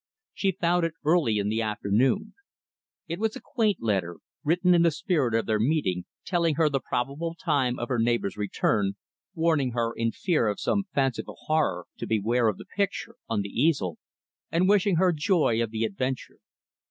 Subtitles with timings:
[0.33, 2.33] She found it early in the afternoon.
[3.07, 6.79] It was a quaint letter written in the spirit of their meeting telling her the
[6.79, 8.93] probable time of her neighbor's return;
[9.35, 13.49] warning her, in fear of some fanciful horror, to beware of the picture on the
[13.49, 13.99] easel;
[14.51, 16.39] and wishing her joy of the adventure.